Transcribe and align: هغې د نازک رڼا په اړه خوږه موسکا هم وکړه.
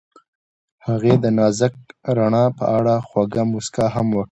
هغې 0.87 1.13
د 1.23 1.25
نازک 1.37 1.73
رڼا 2.17 2.45
په 2.57 2.65
اړه 2.77 2.93
خوږه 3.07 3.43
موسکا 3.51 3.85
هم 3.95 4.07
وکړه. 4.11 4.19